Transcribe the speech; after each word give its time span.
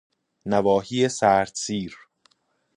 نواحی 0.45 1.09
سردسیر 1.09 1.95